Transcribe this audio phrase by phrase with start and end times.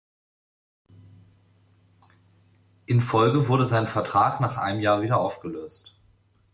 [2.87, 5.95] In Folge wurde sein Vertrag nach einem Jahr wieder aufgelöst.